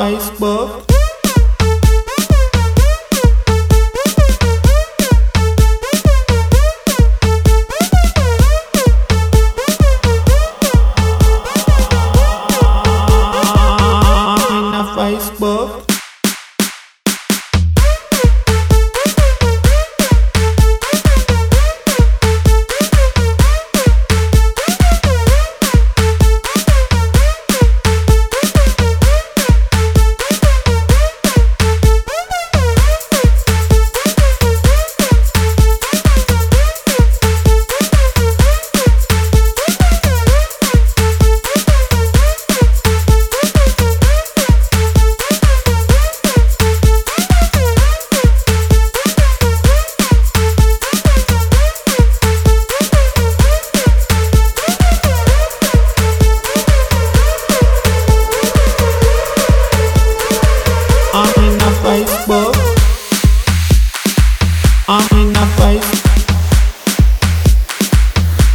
[0.00, 0.89] iceberg.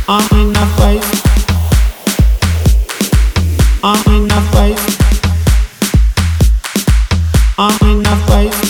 [0.08, 1.26] I'm in a fight.
[7.58, 8.65] I'm in a fight.